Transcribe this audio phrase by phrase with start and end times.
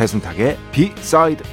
[0.00, 1.44] 배순탁의 비사이드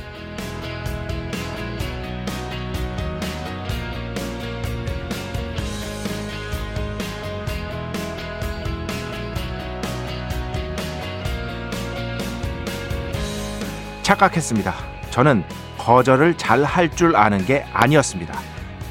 [14.02, 14.73] 착각했습니다.
[15.09, 15.44] 저는
[15.78, 18.39] 거절을 잘 할 줄 아는 게 아니었습니다.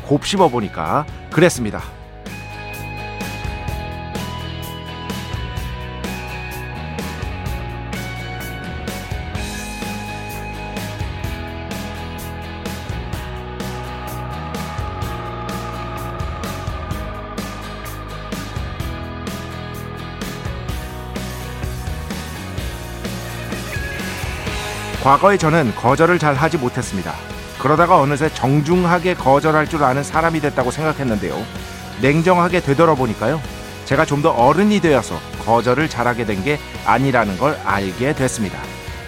[0.05, 1.96] 곱씹어 보니까 그랬습니다.
[25.07, 27.15] 과거에 저는 거절을 잘 하지 못했습니다.
[27.61, 31.41] 그러다가 어느새 정중하게 거절할 줄 아는 사람이 됐다고 생각했는데요.
[32.03, 33.41] 냉정하게 되돌아보니까요.
[33.85, 38.59] 제가 좀 더 어른이 되어서 거절을 잘하게 된 게 아니라는 걸 알게 됐습니다.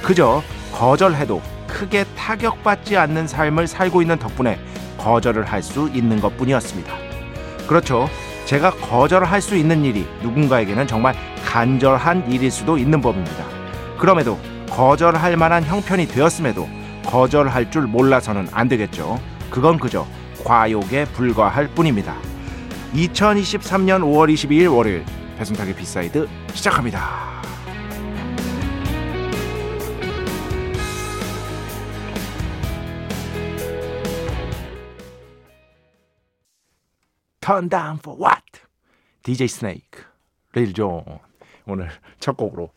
[0.01, 0.41] 그저
[0.73, 4.57] 거절해도 크게 타격받지 않는 삶을 살고 있는 덕분에
[4.99, 6.93] 거절을 할 수 있는 것 뿐이었습니다.
[7.67, 8.09] 그렇죠.
[8.45, 13.45] 제가 거절할 수 있는 일이 누군가에게는 정말 간절한 일일 수도 있는 법입니다.
[13.99, 14.39] 그럼에도
[14.79, 16.69] 거절할 만한 형편이 되었음에도
[17.05, 19.21] 거절할 줄 몰라서는 안 되겠죠.
[19.51, 20.07] 그건 그저
[20.45, 22.17] 과욕에 불과할 뿐입니다.
[22.95, 25.05] 2023년 5월 22일 월요일
[25.37, 27.43] 배순탁의 B side 시작합니다.
[37.41, 37.69] Turn
[38.17, 38.45] what?
[39.25, 40.05] DJ 스네이크,
[40.53, 41.03] 릴존
[41.67, 41.91] 오늘
[42.21, 42.71] 첫 곡으로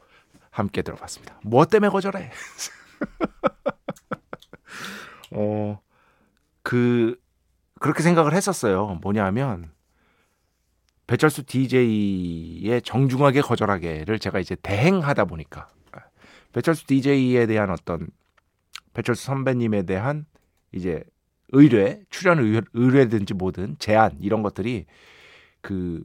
[0.52, 1.40] 함께 들어봤습니다.
[1.44, 2.30] 뭐 때문에 거절해?
[5.32, 5.82] 어,
[6.62, 7.20] 그,
[7.80, 9.00] 그렇게 생각을 했었어요.
[9.02, 9.72] 뭐냐면,
[11.08, 15.70] 배철수 DJ의 정중하게 거절하게를 제가 이제 대행하다 보니까,
[16.54, 18.08] 배철수 DJ에 대한 어떤,
[18.94, 20.26] 배철수 선배님에 대한
[20.74, 21.04] 이제
[21.54, 22.40] 의뢰, 출연
[22.74, 24.86] 의뢰, 든지 뭐든 제안, 이런 것들이
[25.62, 26.04] 그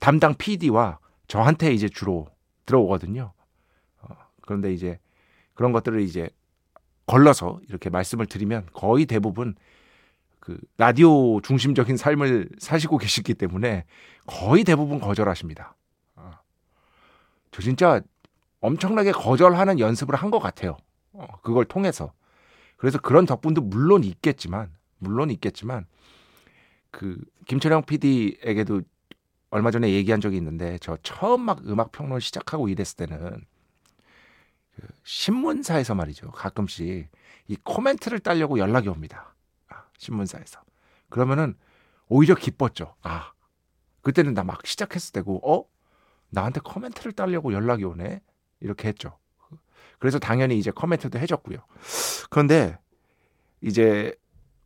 [0.00, 2.28] 담당 PD와 저한테 이제 주로
[2.66, 3.32] 들어오거든요.
[4.42, 4.98] 그런데 이제
[5.54, 6.30] 그런 것들을 이제
[7.06, 9.54] 걸러서 이렇게 말씀을 드리면 거의 대부분
[10.40, 13.84] 그 라디오 중심적인 삶을 사시고 계시기 때문에
[14.26, 15.76] 거의 대부분 거절하십니다.
[16.16, 16.32] 어.
[17.50, 18.00] 저 진짜
[18.60, 20.76] 엄청나게 거절하는 연습을 한 것 같아요.
[21.12, 22.12] 어, 그걸 통해서.
[22.76, 25.86] 그래서 그런 덕분도 물론 있겠지만, 물론 있겠지만,
[26.90, 27.16] 그
[27.46, 28.82] 김철영 PD에게도
[29.50, 33.44] 얼마 전에 얘기한 적이 있는데 저 처음 막 음악 평론 시작하고 이랬을 때는
[34.76, 36.30] 그 신문사에서 말이죠.
[36.30, 37.08] 가끔씩
[37.48, 39.34] 이 코멘트를 따려고 연락이 옵니다.
[39.68, 40.60] 아, 신문사에서.
[41.10, 41.54] 그러면은
[42.08, 42.94] 오히려 기뻤죠.
[43.02, 43.32] 아,
[44.02, 45.64] 그때는 나 막 시작했을 때고, 어?
[46.30, 48.20] 나한테 코멘트를 따려고 연락이 오네?
[48.60, 49.18] 이렇게 했죠.
[49.98, 51.58] 그래서 당연히 이제 코멘트도 해줬고요.
[52.30, 52.78] 그런데
[53.60, 54.14] 이제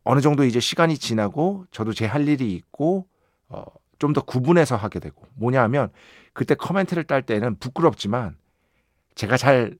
[0.03, 3.07] 어느 정도 이제 시간이 지나고 저도 제 할 일이 있고,
[3.49, 3.65] 어,
[3.99, 5.91] 좀 더 구분해서 하게 되고, 뭐냐 하면
[6.33, 8.37] 그때 코멘트를 딸 때는 부끄럽지만
[9.15, 9.77] 제가 잘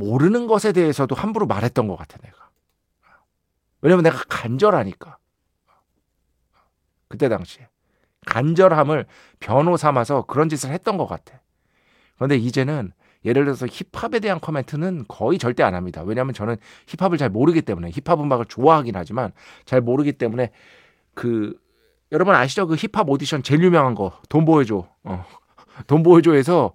[0.00, 2.50] 모르는 것에 대해서도 함부로 말했던 것 같아 내가.
[3.82, 5.18] 왜냐면 내가 간절하니까.
[7.08, 7.68] 그때 당시에
[8.26, 9.06] 간절함을
[9.40, 11.40] 변호 삼아서 그런 짓을 했던 것 같아.
[12.16, 12.92] 그런데 이제는
[13.24, 16.02] 예를 들어서 힙합에 대한 코멘트는 거의 절대 안 합니다.
[16.02, 19.32] 왜냐하면 저는 힙합을 잘 모르기 때문에 힙합 음악을 좋아하긴 하지만
[19.64, 20.50] 잘 모르기 때문에
[21.14, 21.58] 그
[22.12, 22.66] 여러분 아시죠?
[22.66, 24.88] 그 힙합 오디션 제일 유명한 거 돈 보여줘.
[25.04, 25.24] 어.
[25.86, 26.72] 돈 보여줘에서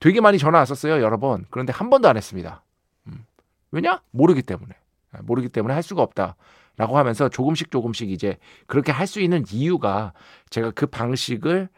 [0.00, 1.46] 되게 많이 전화 왔었어요, 여러 번.
[1.50, 2.62] 그런데 한 번도 안 했습니다.
[3.06, 3.24] 음.
[3.70, 4.02] 왜냐?
[4.10, 4.74] 모르기 때문에.
[5.12, 6.36] 아, 모르기 때문에 할 수가 없다.
[6.76, 10.14] 라고 하면서 조금씩 조금씩 이제 그렇게 할 수 있는 이유가
[10.48, 11.68] 제가 그 방식을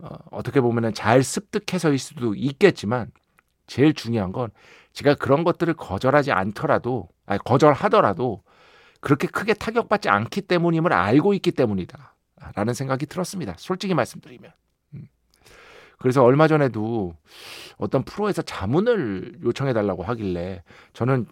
[0.00, 3.12] 어, 어떻게 보면은 잘 습득해서일 수도 있겠지만
[3.68, 4.50] 제일 중요한 건
[4.92, 8.42] 제가 그런 것들을 거절하지 않더라도 아니 거절하더라도
[9.00, 12.16] 그렇게 크게 타격받지 않기 때문임을 알고 있기 때문이다.
[12.54, 13.54] 라는 생각이 들었습니다.
[13.58, 14.50] 솔직히 말씀드리면.
[15.98, 17.14] 그래서 얼마 전에도
[17.76, 20.62] 어떤 프로에서 자문을 요청해 달라고 하길래
[20.92, 21.26] 저는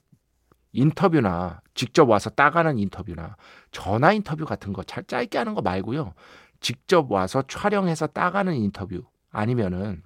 [0.72, 3.36] 인터뷰나 직접 와서 따가는 인터뷰나
[3.70, 6.14] 전화 인터뷰 같은 거 잘 짧게 하는 거 말고요.
[6.60, 10.02] 직접 와서 촬영해서 따가는 인터뷰 아니면은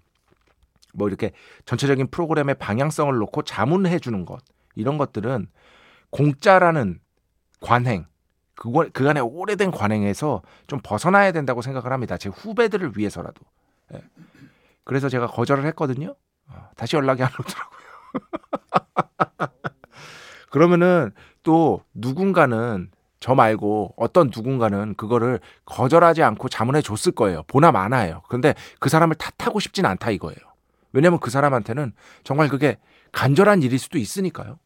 [0.95, 1.33] 뭐 이렇게
[1.65, 4.41] 전체적인 프로그램의 방향성을 놓고 자문해 주는 것
[4.75, 5.49] 이런 것들은
[6.11, 7.01] 공짜라는
[7.61, 8.07] 관행
[8.55, 12.17] 그거 그간의 오래된 관행에서 좀 벗어나야 된다고 생각을 합니다.
[12.19, 13.41] 제 후배들을 위해서라도.
[13.95, 14.01] 예.
[14.91, 16.17] 그래서 제가 거절을 했거든요.
[16.49, 17.81] 어, 다시 연락이 안 오더라고요.
[20.51, 21.13] 그러면은
[21.45, 22.91] 또 누군가는
[23.21, 27.45] 저 말고 어떤 누군가는 그거를 거절하지 않고 자문해 줬을 거예요.
[27.47, 28.23] 보나 마나예요.
[28.29, 30.41] 근데 그 사람을 탓하고 싶진 않다 이거예요.
[30.93, 31.93] 왜냐면 그 사람한테는
[32.25, 32.77] 정말 그게
[33.13, 34.59] 간절한 일일 수도 있으니까요.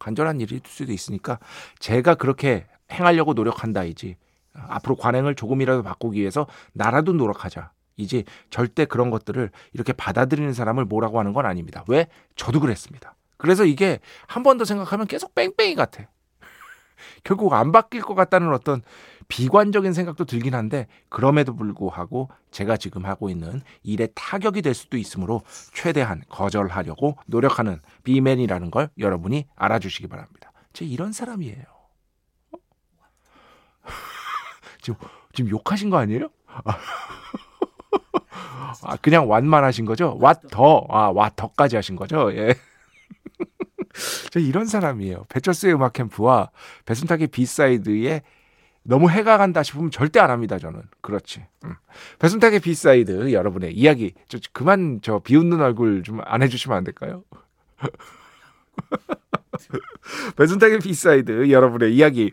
[0.00, 1.38] 간절한 일일 수도 있으니까
[1.78, 4.16] 제가 그렇게 행하려고 노력한다이지.
[4.52, 7.70] 앞으로 관행을 조금이라도 바꾸기 위해서 나라도 노력하자.
[7.96, 11.84] 이제 절대 그런 것들을 이렇게 받아들이는 사람을 뭐라고 하는 건 아닙니다.
[11.88, 12.06] 왜?
[12.36, 13.14] 저도 그랬습니다.
[13.36, 16.04] 그래서 이게 한 번 더 생각하면 계속 뺑뺑이 같아.
[17.24, 18.82] 결국 안 바뀔 것 같다는 어떤
[19.28, 25.42] 비관적인 생각도 들긴 한데 그럼에도 불구하고 제가 지금 하고 있는 일에 타격이 될 수도 있으므로
[25.72, 30.52] 최대한 거절하려고 노력하는 비맨이라는 걸 여러분이 알아주시기 바랍니다.
[30.72, 31.62] 제 이런 사람이에요.
[32.52, 32.58] 어?
[34.82, 34.96] 지금
[35.32, 36.28] 지금 욕하신 거 아니에요?
[38.82, 40.18] 아, 그냥 완만하신 거죠?
[40.20, 40.38] What
[40.90, 42.30] 아, what the까지 하신 거죠?
[42.34, 42.54] 예.
[44.30, 45.24] 저 이런 사람이에요.
[45.28, 46.50] 배철수의 음악 캠프와
[46.86, 48.22] 배순탁의 B side에
[48.82, 50.58] 너무 해가 간다 싶으면 절대 안 합니다.
[50.58, 51.44] 저는 그렇지.
[51.64, 51.74] 음.
[52.18, 57.22] 배순탁의 B side 여러분의 이야기 저 그만 저 비웃는 얼굴 좀 안 해주시면 안 될까요?
[60.36, 62.32] 배순탁의 B side 여러분의 이야기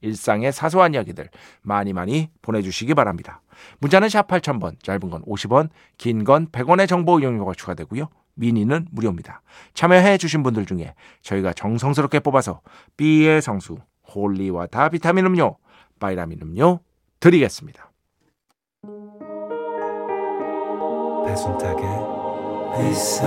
[0.00, 1.28] 일상의 사소한 이야기들
[1.62, 3.42] 많이 많이 보내주시기 바랍니다.
[3.80, 8.08] 문자는 샵 8000번, 짧은 건 50원, 긴 건 100원의 정보 이용료가 추가되고요.
[8.34, 9.42] 미니는 무료입니다.
[9.74, 12.60] 참여해 주신 분들 중에 저희가 정성스럽게 뽑아서
[12.96, 13.78] B의 성수,
[14.14, 15.56] holy water 비타민 음료,
[15.98, 16.80] 바이라민 음료
[17.18, 17.90] 드리겠습니다.
[21.26, 21.84] 배순탁의
[22.78, 23.26] 회사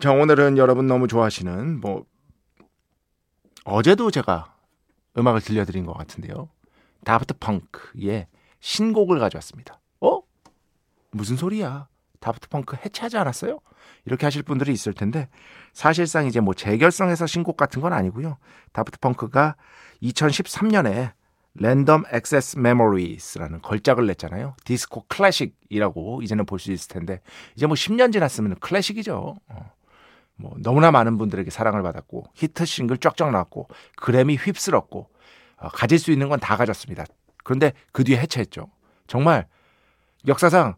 [0.00, 2.04] 자 오늘은 여러분 너무 좋아하시는 뭐
[3.64, 4.54] 어제도 제가
[5.18, 6.48] 음악을 들려드린 것 같은데요.
[7.04, 8.26] Daft Punk의
[8.60, 9.78] 신곡을 가져왔습니다.
[10.00, 10.20] 어?
[11.10, 11.88] 무슨 소리야?
[12.20, 13.60] Daft Punk 해체하지 않았어요?
[14.06, 15.28] 이렇게 하실 분들이 있을 텐데
[15.74, 18.38] 사실상 이제 뭐 재결성해서 신곡 같은 건 아니고요.
[18.72, 19.56] Daft Punk가
[20.02, 21.12] 2013년에
[21.54, 24.54] Random Access Memories라는 걸작을 냈잖아요.
[24.64, 27.20] 디스코 클래식이라고 이제는 볼 수 있을 텐데
[27.54, 29.36] 이제 뭐 10년 지났으면 클래식이죠.
[29.48, 29.72] 어.
[30.40, 35.08] 뭐 너무나 많은 분들에게 사랑을 받았고 히트 싱글 쫙쫙 나왔고 그래미 휩쓸었고
[35.58, 37.04] 어, 가질 수 있는 건 다 가졌습니다.
[37.44, 38.68] 그런데 그 뒤에 해체했죠.
[39.06, 39.46] 정말
[40.26, 40.76] 역사상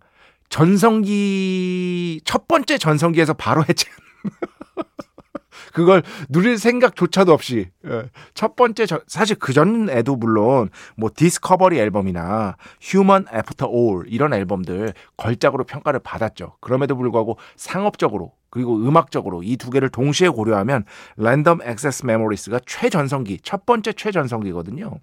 [0.49, 3.88] 전성기 첫 번째 전성기에서 바로 해체.
[5.73, 12.57] 그걸 누릴 생각조차도 없이 예, 첫 번째 저, 사실 그 전에도 물론 뭐 Discovery 앨범이나
[12.80, 16.57] Human After All 이런 앨범들 걸작으로 평가를 받았죠.
[16.61, 20.85] 그럼에도 불구하고 상업적으로 그리고 음악적으로 이 두 개를 동시에 고려하면
[21.16, 24.99] 랜덤 액세스 메모리스가 최전성기 첫 번째 최전성기거든요.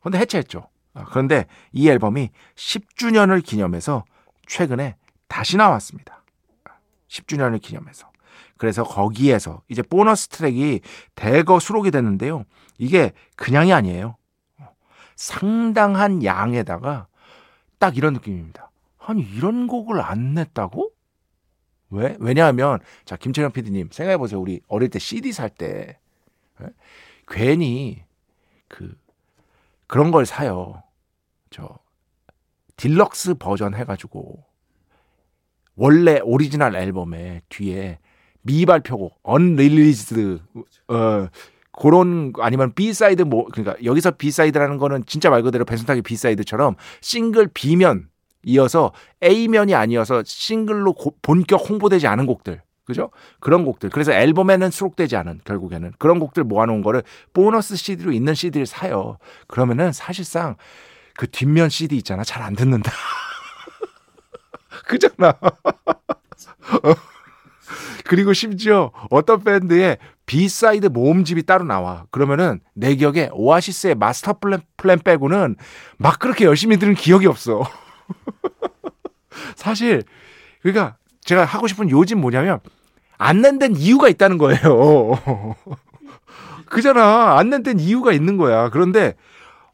[0.00, 0.68] 그런데 해체했죠.
[0.94, 4.04] 아, 그런데 이 앨범이 10주년을 기념해서
[4.46, 4.96] 최근에
[5.28, 6.24] 다시 나왔습니다.
[7.08, 8.10] 10주년을 기념해서.
[8.58, 10.80] 그래서 거기에서 이제 보너스 트랙이
[11.14, 12.44] 대거 수록이 됐는데요.
[12.78, 14.16] 이게 그냥이 아니에요.
[15.14, 17.06] 상당한 양에다가
[17.78, 18.70] 딱 이런 느낌입니다.
[18.98, 20.90] 아니 이런 곡을 안 냈다고?
[21.92, 22.16] 왜?
[22.18, 24.40] 왜냐하면 자 김철현 PD님 생각해 보세요.
[24.40, 25.98] 우리 어릴 때 CD 살때
[26.62, 26.66] 예?
[27.28, 28.02] 괜히
[28.68, 28.96] 그
[29.86, 30.82] 그런 걸 사요.
[31.50, 31.78] 저
[32.76, 34.44] 딜럭스 버전 해가지고
[35.74, 37.98] 원래 오리지널 앨범에 뒤에
[38.42, 40.40] 미발표곡 unreleased
[40.88, 41.28] 어
[41.72, 46.08] 그런 아니면 B side 뭐 그러니까 여기서 B side라는 거는 진짜 말 그대로 배순탁의 B
[46.08, 48.08] side처럼 싱글 B면
[48.44, 53.10] 이어서 A면이 아니어서 싱글로 고, 본격 홍보되지 않은 곡들 그죠?
[53.40, 53.90] 그런 곡들.
[53.90, 59.18] 그래서 앨범에는 수록되지 않은 결국에는 그런 곡들 모아놓은 거를 보너스 CD로 있는 CD를 사요.
[59.46, 60.56] 그러면은 사실상
[61.16, 62.24] 그 뒷면 CD 있잖아.
[62.24, 62.90] 잘 안 듣는다.
[64.86, 65.34] 그잖아.
[68.04, 72.04] 그리고 심지어 어떤 밴드의 B side 모음집이 따로 나와.
[72.10, 75.56] 그러면은 내 기억에 Oasis의 Master Plan, Plan 빼고는
[75.98, 77.62] 막 그렇게 열심히 들은 기억이 없어.
[79.56, 80.02] 사실
[80.62, 82.60] 그러니까 제가 하고 싶은 요지가 뭐냐면
[83.18, 85.12] 안 낸 데는 이유가 있다는 거예요.
[86.66, 87.38] 그잖아.
[87.38, 88.68] 안 낸 데는 이유가 있는 거야.
[88.70, 89.14] 그런데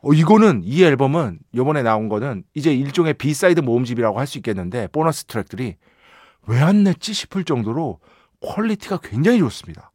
[0.01, 4.89] 어, 이거는 이 앨범은 요번에 나온 거는 이제 일종의 B side 모음집이라고 할 수 있겠는데
[4.89, 5.77] 보너스 트랙들이
[6.47, 7.99] 왜 안 냈지 싶을 정도로
[8.41, 9.88] quality가 굉장히 좋습니다.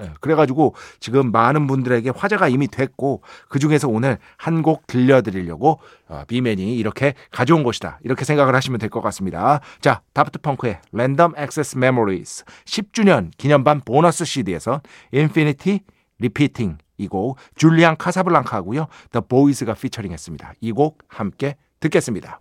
[0.00, 6.24] 예, 그래가지고 지금 많은 분들에게 화제가 이미 됐고 그 중에서 오늘 한 곡 들려드리려고 어,
[6.26, 9.60] 비맨이 이렇게 가져온 것이다 이렇게 생각을 하시면 될 것 같습니다.
[9.80, 14.80] 자, 다프트 펑크의 Random Access Memories 10주년 기념반 보너스 CD에서
[15.14, 15.80] Infinity
[16.20, 20.54] Repeating 이곡 줄리안 카사블랑카하고요 The Boys가 피처링했습니다.
[20.60, 22.40] 이 곡 함께 듣겠습니다.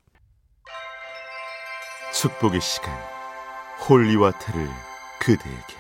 [2.14, 2.92] 축복의 시간
[3.88, 4.68] holy water를
[5.20, 5.77] 그대에게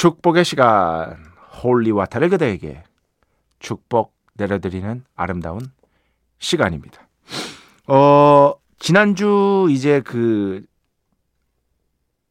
[0.00, 1.22] 축복의 시간
[1.62, 2.82] holy water를 그대에게
[3.58, 5.60] 축복 내려드리는 아름다운
[6.38, 7.06] 시간입니다.
[7.86, 10.64] 어 지난주 이제 그,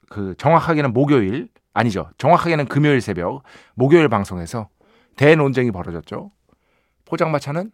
[0.10, 2.10] 그 정확하게는 목요일 아니죠.
[2.18, 3.44] 정확하게는 금요일 새벽
[3.76, 4.70] 목요일 방송에서
[5.16, 6.32] 대논쟁이 벌어졌죠.
[7.06, 7.72] 포장마차는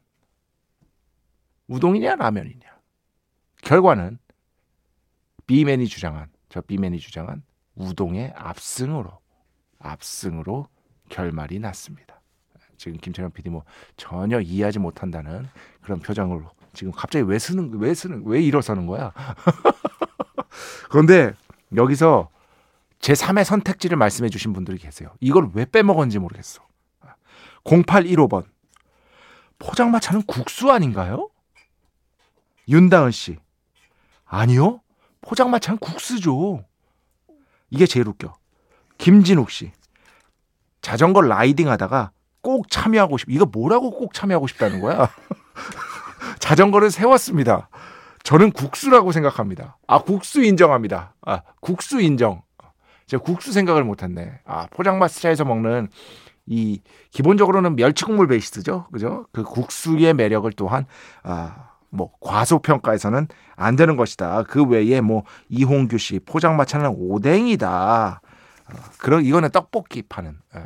[1.70, 2.68] 우동이냐 라면이냐.
[3.62, 4.20] 결과는
[5.48, 7.44] 비맨이 주장한 저 비맨이 주장한
[7.75, 9.24] 우동의 압승으로
[9.86, 10.68] 압승으로
[11.10, 12.22] 결말이 났습니다.
[12.77, 13.63] 지금 김철현 PD 뭐
[13.96, 15.48] 전혀 이해하지 못한다는
[15.82, 19.13] 그런 표정으로 지금 갑자기 왜 쓰는 왜 쓰는 왜 일어서는 거야?
[20.89, 21.34] 그런데
[21.75, 22.30] 여기서
[23.00, 25.13] 제 3의 선택지를 말씀해 주신 분들이 계세요.
[25.20, 26.62] 이걸 왜 빼먹었는지 모르겠어.
[27.63, 28.46] 0815번.
[29.60, 31.30] 포장마차는 국수 아닌가요?
[32.68, 33.38] 윤다은 씨.
[34.25, 34.82] 아니요.
[35.22, 36.65] 포장마차는 국수죠.
[37.70, 38.34] 이게 제일 웃겨.
[38.98, 39.72] 김진욱 씨.
[40.82, 42.12] 자전거 라이딩 하다가
[42.42, 45.10] 꼭 참여하고 싶, 이거 뭐라고 꼭 참여하고 싶다는 거야?
[46.40, 47.70] 자전거를 세웠습니다.
[48.24, 49.78] 저는 국수라고 생각합니다.
[49.88, 51.14] 아, 국수 인정합니다.
[51.25, 52.42] 아, 국수 인정.
[53.08, 54.40] 제가 국수 생각을 못했네.
[54.46, 55.90] 아, 포장마차에서 먹는
[56.48, 59.28] 이 기본적으로는 멸치국물 베이스죠, 그죠?
[59.32, 60.86] 그 국수의 매력을 또한
[61.24, 64.44] 아, 뭐 과소평가해서는 안 되는 것이다.
[64.44, 68.22] 그 외에 뭐 이홍규 씨 포장마차는 오뎅이다.
[68.72, 70.38] 어, 그런 이거는 떡볶이 파는.
[70.56, 70.60] 예.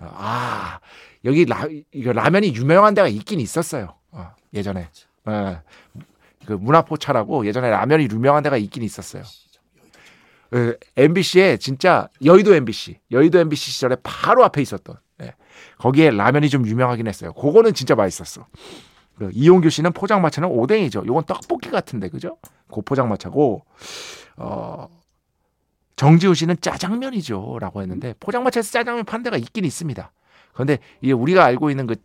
[0.00, 0.80] 어, 아
[1.24, 3.94] 여기 라 이거 라면이 유명한 데가 있긴 있었어요.
[4.10, 4.88] 어, 예전에.
[5.28, 5.58] 예.
[6.46, 9.22] 그 문화포차라고 예전에 라면이 유명한 데가 있긴 있었어요.
[10.50, 15.34] 그 MBC에 진짜 여의도 MBC, 여의도 MBC 시절에 바로 앞에 있었던 예.
[15.78, 17.32] 거기에 라면이 좀 유명하긴 했어요.
[17.32, 18.46] 그거는 진짜 맛있었어.
[19.16, 21.04] 그 이용규 씨는 포장마차는 오뎅이죠.
[21.06, 22.36] 요건 떡볶이 같은데 그죠?
[22.68, 23.64] 고 포장마차고
[24.36, 24.88] 어
[25.96, 30.12] 정지훈 씨는 짜장면이죠 라고 했는데 포장마차에서 짜장면 파는 데가 있긴 있습니다.
[30.52, 31.96] 그런데 이게 우리가 알고 있는 그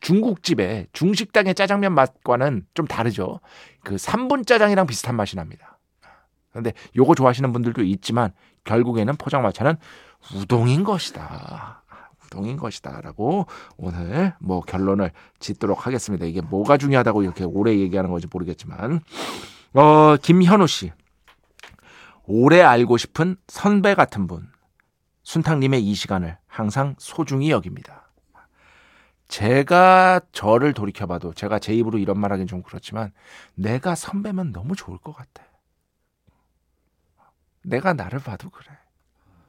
[0.00, 3.40] 중국집의 중식당의 짜장면 맛과는 좀 다르죠.
[3.82, 5.78] 그 3분 짜장이랑 비슷한 맛이 납니다.
[6.50, 8.32] 그런데 요거 좋아하시는 분들도 있지만
[8.64, 9.76] 결국에는 포장마차는
[10.34, 11.82] 우동인 것이다.
[12.26, 16.26] 우동인 것이다라고 오늘 뭐 결론을 짓도록 하겠습니다.
[16.26, 19.00] 이게 뭐가 중요하다고 이렇게 오래 얘기하는 건지 모르겠지만
[19.74, 20.92] 어 김현우 씨
[22.26, 24.48] 오래 알고 싶은 선배 같은 분
[25.22, 28.08] 순탁님의 이 시간을 항상 소중히 여깁니다.
[29.28, 33.12] 제가 저를 돌이켜봐도 제가 제 입으로 이런 말하기는 좀 그렇지만
[33.54, 35.42] 내가 선배면 너무 좋을 것 같아.
[37.62, 38.66] 내가 나를 봐도 그래.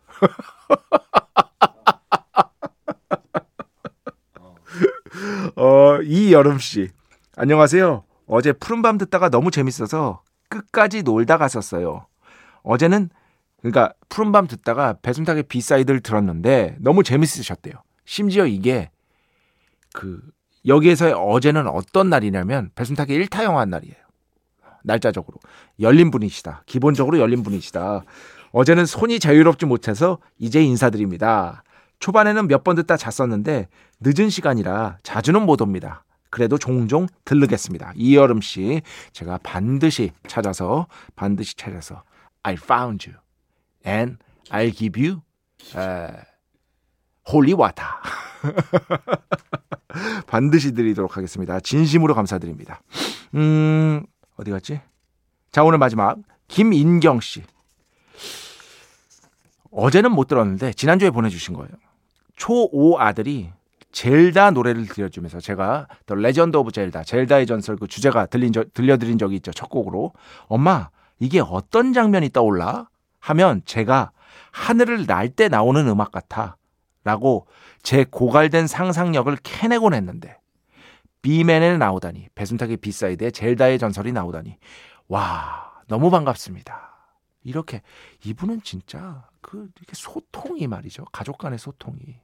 [5.58, 6.90] 어, 이여름 씨.
[7.36, 8.06] 안녕하세요.
[8.28, 12.08] 어제 푸른밤 듣다가 너무 재밌어서 끝까지 놀다 갔었어요.
[12.66, 13.10] 어제는
[13.62, 17.74] 그러니까 푸른밤 듣다가 배순탁의 B side를 들었는데 너무 재밌으셨대요.
[18.06, 18.92] 심지어 이게
[19.94, 20.22] 그
[20.68, 23.96] 여기에서의 어제는 어떤 날이냐면 배순탁의 1타 영화 날이에요.
[24.84, 25.40] 날짜적으로
[25.80, 26.64] 열린 분이시다.
[26.66, 28.04] 기본적으로 열린 분이시다.
[28.52, 31.64] 어제는 손이 자유롭지 못해서 이제 인사드립니다.
[32.00, 33.68] 초반에는 몇 번 듣다 잤었는데
[34.02, 36.04] 늦은 시간이라 자주는 못 옵니다.
[36.30, 37.94] 그래도 종종 들르겠습니다.
[37.96, 38.82] 이여름 씨
[39.14, 42.04] 제가 반드시 찾아서 반드시 찾아서
[42.46, 43.18] I found you
[43.84, 44.18] and
[44.52, 45.24] I'll give you
[45.76, 46.22] uh,
[47.26, 47.88] holy water.
[50.28, 51.60] 반드시 드리도록 하겠습니다.
[51.60, 52.82] 진심으로 감사드립니다.
[53.34, 54.06] 음,
[54.38, 54.80] 어디 갔지?
[55.52, 57.42] 자, 오늘 마지막 김인경 씨.
[59.72, 61.72] 어제는 못 들었는데 지난주에 보내주신 거예요.
[62.38, 63.50] 초5 아들이
[63.92, 69.18] 젤다 노래를 들려주면서 제가 The Legend of Zelda, 젤다의 전설 그 주제가 들린 저, 들려드린
[69.18, 69.52] 적이 있죠.
[69.52, 70.12] 첫 곡으로.
[70.48, 72.90] 엄마, 이게 어떤 장면이 떠올라?
[73.20, 74.12] 하면 제가
[74.52, 76.58] 하늘을 날 때 나오는 음악 같아.
[77.04, 77.48] 라고
[77.84, 80.40] 제 고갈된 상상력을 캐내곤 했는데
[81.22, 84.58] 비맨에 나오다니 배순탁의 B side에 젤다의 전설이 나오다니
[85.08, 86.94] 와 너무 반갑습니다.
[87.44, 87.82] 이렇게
[88.24, 92.20] 이분은 진짜 그 이렇게 소통이 말이죠 가족 간의 소통이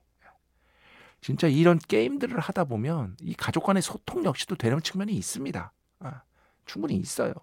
[1.21, 5.71] 진짜 이런 게임들을 하다 보면 이 가족 간의 소통 역시도 되는 측면이 있습니다.
[6.00, 6.21] 아,
[6.65, 7.33] 충분히 있어요.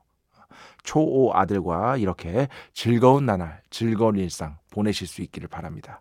[0.83, 6.01] 초오 아들과 이렇게 즐거운 나날, 즐거운 일상 보내실 수 있기를 바랍니다.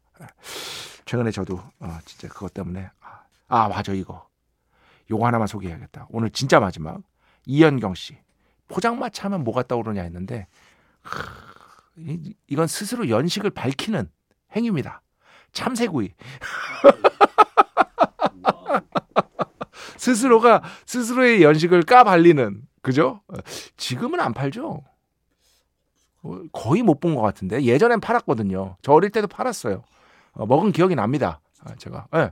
[1.06, 4.28] 최근에 저도 어, 진짜 그것 때문에 아, 아 맞아 이거
[5.10, 6.08] 요거 하나만 소개해야겠다.
[6.10, 7.02] 오늘 진짜 마지막
[7.46, 8.18] 이현경 씨
[8.68, 10.48] 포장마차 하면 뭐가 떠오르냐 했는데
[11.02, 11.22] 하,
[11.98, 14.10] 이, 이건 스스로 연식을 밝히는
[14.56, 15.02] 행위입니다.
[15.54, 16.14] 참새구이.
[19.98, 23.20] 스스로가 스스로의 연식을 까발리는 그죠?
[23.76, 24.82] 지금은 안 팔죠.
[26.24, 28.78] 어, 거의 못 본 것 같은데 예전엔 팔았거든요.
[28.82, 29.84] 저 어릴 때도 팔았어요.
[30.32, 31.42] 어, 먹은 기억이 납니다.
[31.66, 32.32] 아, 제가 네.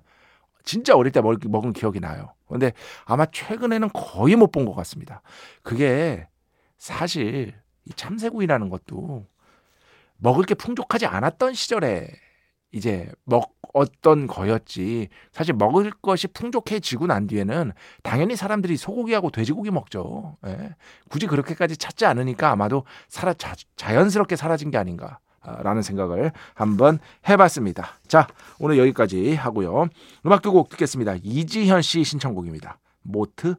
[0.64, 2.34] 진짜 어릴 때 먹, 먹은 기억이 나요.
[2.48, 2.72] 근데
[3.04, 5.22] 아마 최근에는 거의 못 본 것 같습니다.
[5.62, 6.26] 그게
[6.78, 9.28] 사실 이 참새구이라는 것도
[10.18, 12.08] 먹을 게 풍족하지 않았던 시절에
[12.72, 15.10] 이제 먹었던 거였지.
[15.31, 17.72] 사실 먹을 것이 풍족해지고 난 뒤에는
[18.03, 20.38] 당연히 사람들이 소고기하고 돼지고기 먹죠.
[20.45, 20.75] 예.
[21.10, 25.19] 굳이 그렇게까지 찾지 않으니까 아마도 사라, 자, 자연스럽게 사라진 게 아닌가.
[25.62, 26.97] 라는 생각을 한번
[27.30, 27.99] 해봤습니다.
[28.08, 29.89] 자, 오늘 여기까지 하고요.
[30.25, 31.17] 음악 두곡 듣겠습니다.
[31.21, 32.80] 이지현 씨 신청곡입니다.
[33.04, 33.54] 모트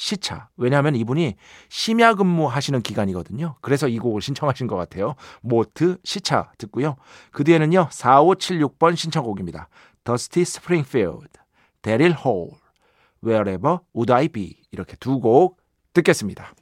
[0.00, 0.48] 시차.
[0.56, 1.36] 왜냐하면 이분이
[1.68, 3.56] 심야 근무하시는 기간이거든요.
[3.60, 5.14] 그래서 이 곡을 신청하신 것 같아요.
[5.42, 6.96] 모트 시차 듣고요.
[7.32, 7.88] 그 뒤에는요.
[7.90, 9.68] 4576번 신청곡입니다.
[10.04, 11.28] 더스티 스프링필드,
[11.82, 12.48] 데릴 홀,
[13.22, 15.60] Wherever Would I Be 이렇게 두 곡
[15.92, 16.54] 듣겠습니다.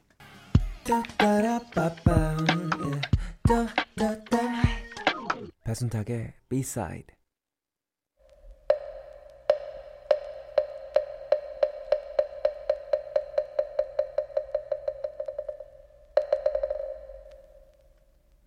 [5.63, 7.15] 배순탁의 B-side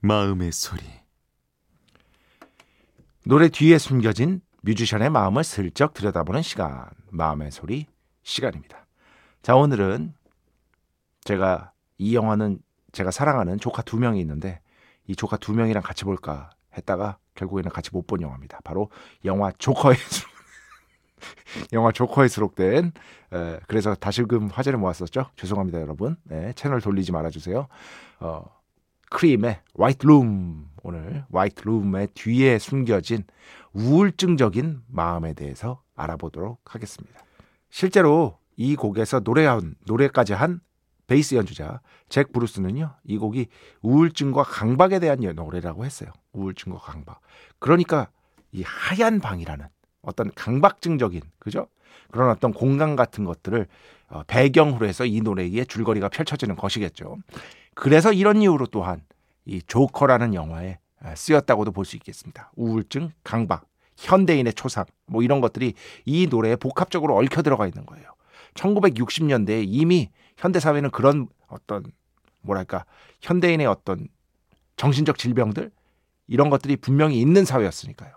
[0.05, 0.83] 마음의 소리
[3.25, 7.87] 노래 뒤에 숨겨진 뮤지션의 마음을 슬쩍 들여다보는 시간 마음의 소리
[8.25, 8.87] 시간입니다.
[9.43, 10.13] 자 오늘은
[11.23, 12.59] 제가 이 영화는
[12.91, 14.61] 제가 사랑하는 조카 두 명이 있는데
[15.07, 18.59] 이 조카 두 명이랑 같이 볼까 했다가 결국에는 같이 못 본 영화입니다.
[18.65, 18.91] 바로
[19.25, 19.95] 영화 조커에
[21.73, 22.93] 영화 조커에 수록된
[23.33, 25.27] 에, 그래서 다시금 화제를 모았었죠.
[25.37, 26.17] 죄송합니다, 여러분.
[26.25, 27.69] 네, 채널 돌리지 말아주세요.
[28.21, 28.62] 어,
[29.13, 33.25] 크림의 화이트 룸 오늘 화이트 룸의 뒤에 숨겨진
[33.73, 37.21] 우울증적인 마음에 대해서 알아보도록 하겠습니다.
[37.71, 40.61] 실제로 이 곡에서 노래한 노래까지 한
[41.07, 43.47] 베이스 연주자 잭 브루스는요 이 곡이
[43.83, 46.11] 우울증과 강박에 대한 노래라고 했어요.
[46.33, 47.21] 우울증과 강박.
[47.59, 48.09] 그러니까
[48.51, 49.67] 이 하얀 방이라는
[50.03, 51.69] 어떤 강박증적인 그죠?
[52.11, 53.67] 그런 어떤 공간 같은 것들을
[54.09, 57.19] 어, 배경으로 해서 이 노래의 줄거리가 펼쳐지는 것이겠죠.
[57.75, 59.03] 그래서 이런 이유로 또한
[59.45, 62.53] 이 조커라는 영화에 아, 쓰였다고도 볼 수 있겠습니다.
[62.57, 68.07] 우울증, 강박, 현대인의 초상 뭐 이런 것들이 이 노래에 복합적으로 얽혀 들어가 있는 거예요.
[68.55, 71.85] 1960년대에 이미 현대 사회는 그런 어떤
[72.43, 72.85] 뭐랄까
[73.21, 74.09] 현대인의 어떤
[74.77, 75.71] 정신적 질병들
[76.29, 78.13] 이런 것들이 분명히 있는 사회였으니까요.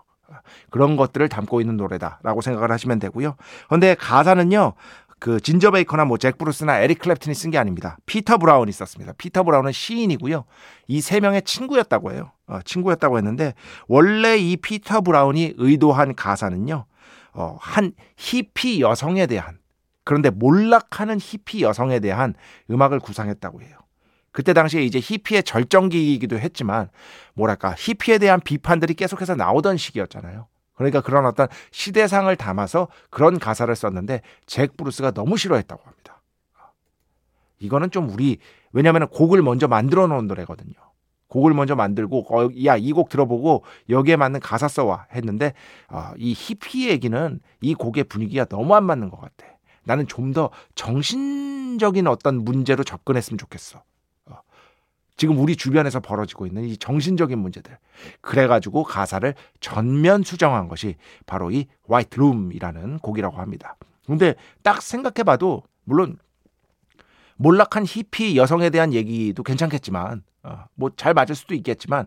[0.70, 3.36] 그런 것들을 담고 있는 노래다라고 생각을 하시면 되고요.
[3.68, 4.74] 그런데 가사는요.
[5.18, 7.96] 그 진저 베이커나 뭐 잭 브루스나 에릭 클랩튼이 쓴 게 아닙니다.
[8.06, 9.12] 피터 브라운이 썼습니다.
[9.14, 10.44] 피터 브라운은 시인이고요.
[10.88, 12.32] 이 세 명의 친구였다고 해요.
[12.46, 13.54] 어, 친구였다고 했는데
[13.88, 16.84] 원래 이 피터 브라운이 의도한 가사는요.
[17.32, 19.58] 어, 한 히피 여성에 대한
[20.04, 22.34] 그런데 몰락하는 히피 여성에 대한
[22.70, 23.76] 음악을 구상했다고 해요.
[24.32, 26.90] 그때 당시에 이제 히피의 절정기이기도 했지만
[27.34, 30.46] 뭐랄까 히피에 대한 비판들이 계속해서 나오던 시기였잖아요.
[30.76, 36.22] 그러니까 그런 어떤 시대상을 담아서 그런 가사를 썼는데 잭 브루스가 너무 싫어했다고 합니다.
[37.58, 38.38] 이거는 좀 우리
[38.72, 40.74] 왜냐하면 곡을 먼저 만들어 놓은 노래거든요.
[41.28, 45.54] 곡을 먼저 만들고 어, 야 이 곡 들어보고 여기에 맞는 가사 써와 했는데
[45.88, 49.46] 어, 이 히피 얘기는 이 곡의 분위기가 너무 안 맞는 것 같아.
[49.84, 53.82] 나는 좀 더 정신적인 어떤 문제로 접근했으면 좋겠어.
[55.16, 55.18] 어.
[55.18, 57.78] 지금 우리 주변에서 벌어지고 있는 이 정신적인 문제들.
[58.20, 63.76] 그래가지고 가사를 전면 수정한 것이 바로 이 White Room이라는 곡이라고 합니다.
[64.06, 66.18] 근데 딱 생각해봐도 물론
[67.36, 72.06] 몰락한 히피 여성에 대한 얘기도 괜찮겠지만 어, 뭐잘 맞을 수도 있겠지만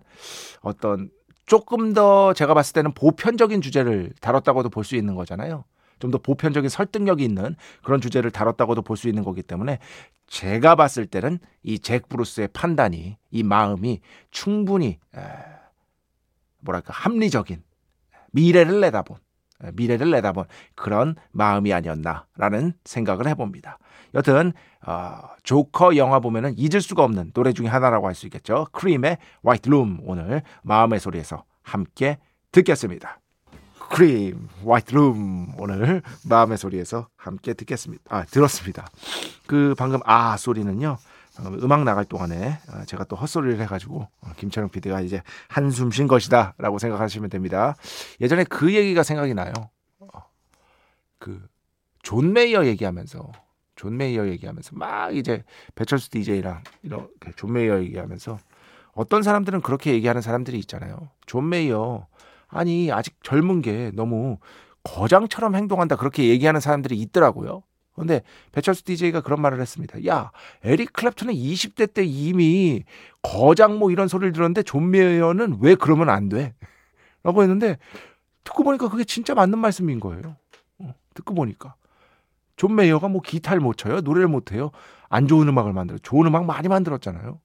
[0.62, 1.10] 어떤
[1.46, 5.66] 조금 더 제가 봤을 때는 보편적인 주제를 다뤘다고도 볼 수 있는 거잖아요.
[6.00, 9.80] 좀 더 보편적인 설득력이 있는 그런 주제를 다뤘다고도 볼 수 있는 거기 때문에
[10.28, 15.20] 제가 봤을 때는 이 잭 브루스의 판단이 이 마음이 충분히 에,
[16.62, 17.62] 뭐랄까 합리적인
[18.32, 19.18] 미래를 내다본
[19.74, 23.78] 미래를 내다본 그런 마음이 아니었나라는 생각을 해봅니다.
[24.16, 24.54] 여튼
[24.86, 28.68] 어, 조커 영화 보면은 잊을 수가 없는 노래 중에 하나라고 할 수 있겠죠.
[28.72, 32.18] 크림의 White Room 오늘 마음의 소리에서 함께
[32.52, 33.20] 듣겠습니다.
[33.90, 38.04] 크림 White Room 오늘 마음의 소리에서 함께 듣겠습니다.
[38.10, 38.88] 아 들었습니다.
[39.48, 40.98] 그 방금 아 소리는요.
[41.40, 46.08] 어, 음악 나갈 동안에 어, 제가 또 헛소리를 해가지고 어, 김철영 PD가 이제 한숨 쉰
[46.08, 47.76] 것이다라고 생각하시면 됩니다.
[48.22, 49.52] 예전에 그 얘기가 생각이 나요.
[51.18, 51.50] 그
[52.04, 53.32] 존 메이어 얘기하면서
[53.76, 55.44] 존 메이어 얘기하면서 막 이제
[55.76, 58.40] 배철수 DJ랑 이렇게 존 메이어 얘기하면서
[58.94, 61.10] 어떤 사람들은 그렇게 얘기하는 사람들이 있잖아요.
[61.26, 62.08] 존 메이어
[62.50, 64.38] 아니 아직 젊은 게 너무
[64.84, 67.64] 거장처럼 행동한다 그렇게 얘기하는 사람들이 있더라고요.
[67.96, 68.22] 근데
[68.54, 70.06] 배철수 DJ가 그런 말을 했습니다.
[70.08, 70.32] 야,
[70.64, 72.84] 에릭 클랩튼은 20대 때 이미
[73.22, 76.54] 거장 뭐 이런 소리를 들었는데 존 메이어는 왜 그러면 안 돼?
[77.24, 77.78] 라고 했는데
[78.46, 80.38] 듣고 보니까 그게 진짜 맞는 말씀인 거예요.
[80.80, 81.76] 어, 듣고 보니까.
[82.56, 84.02] 존 메이어가 뭐 기타를 못 쳐요?
[84.02, 84.72] 노래를 못 해요?
[85.10, 85.98] 안 좋은 음악을 만들어.
[86.02, 87.40] 좋은 음악 많이 만들었잖아요.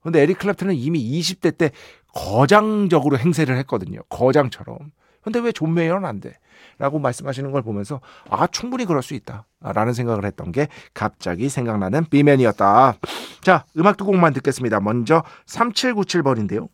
[0.00, 0.04] 어.
[0.04, 1.70] 근데 에릭 클랩튼은 이미 20대 때
[2.12, 4.00] 거장적으로 행세를 했거든요.
[4.08, 4.78] 거장처럼.
[5.22, 6.32] 근데 왜 존 메이어는 안 돼?
[6.78, 12.06] 라고 말씀하시는 걸 보면서 아 충분히 그럴 수 있다 라는 생각을 했던 게 갑자기 생각나는
[12.06, 12.94] 비맨이었다
[13.42, 16.68] 자 음악 두 곡만 듣겠습니다 먼저 3797번인데요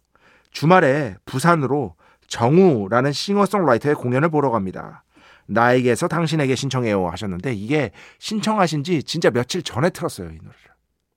[0.53, 1.95] 주말에 부산으로
[2.29, 5.05] 정우라는 싱어송라이터의 공연을 보러 갑니다
[5.47, 10.55] 나에게서 당신에게 신청해요 하셨는데 이게 신청하신 지 진짜 며칠 전에 틀었어요 이 노래를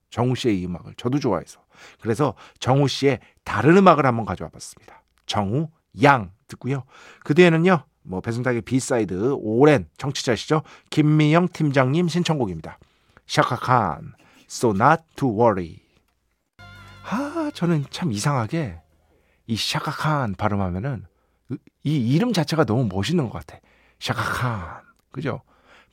[0.10, 1.60] 정우 씨의 이 음악을 저도 좋아해서
[2.02, 5.70] 그래서 정우 씨의 다른 음악을 한번 가져와 봤습니다 정우
[6.02, 6.84] 양 듣고요
[7.24, 12.80] 그 뒤에는요 뭐 배순탁의 B side 오랜 청취자시죠 김미영 팀장님 신청곡입니다.
[13.28, 14.14] 샤카칸
[14.50, 15.78] So Not To Worry
[17.04, 18.82] 아 저는 참 이상하게
[19.46, 21.06] 이 샤카칸 발음하면은
[21.84, 23.60] 이 이름 자체가 너무 멋있는 것 같아.
[24.00, 25.42] 샤카칸 그죠?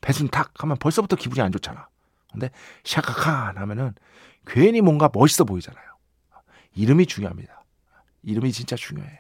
[0.01, 1.89] 배순탁 하면 벌써부터 기분이 안 좋잖아.
[2.33, 2.51] 근데
[2.85, 3.95] 샤카칸 하면은
[4.47, 5.85] 괜히 뭔가 멋있어 보이잖아요.
[6.75, 7.65] 이름이 중요합니다.
[8.23, 9.19] 이름이 진짜 중요해요.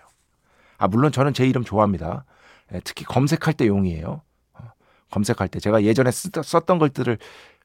[0.78, 2.24] 아 물론 저는 제 이름 좋아합니다.
[2.72, 4.22] 예, 특히 검색할 때 용이에요.
[4.54, 4.64] 어,
[5.10, 7.18] 검색할 때 제가 예전에 썼던 글들을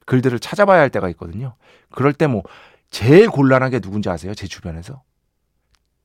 [0.06, 1.54] 글들을 찾아봐야 할 때가 있거든요.
[1.90, 2.42] 그럴 때 뭐
[2.90, 4.34] 제일 곤란한 게 누군지 아세요?
[4.34, 5.02] 제 주변에서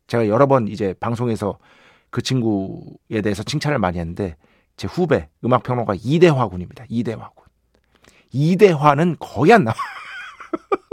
[0.07, 1.59] 제가 여러 번 이제 방송에서
[2.09, 4.37] 그 친구에 대해서 칭찬을 많이 했는데
[4.77, 6.85] 제 후배 음악 평론가 이대화 군입니다.
[6.87, 7.45] 이대화 군.
[8.31, 9.75] 이대화는 거의 안 나와.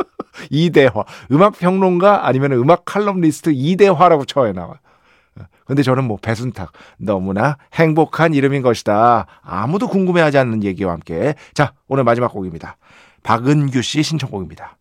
[0.51, 4.79] 이대화 음악 평론가 아니면 음악 칼럼니스트 이대화라고 쳐야 나와.
[5.67, 9.27] 근데 저는 뭐 배순탁 너무나 행복한 이름인 것이다.
[9.43, 12.77] 아무도 궁금해하지 않는 얘기와 함께 자 오늘 마지막 곡입니다.
[13.23, 14.77] 박은규 씨 신청곡입니다.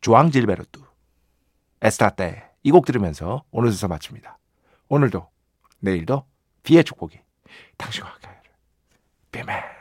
[0.00, 0.80] 주앙 질베르투
[1.82, 4.38] 에스타테 이곡 들으면서 오늘 순서 마칩니다.
[4.88, 5.28] 오늘도
[5.80, 6.24] 내일도
[6.62, 7.20] 비의 축복이
[7.76, 8.28] 당신과 함께
[9.30, 9.73] 비맨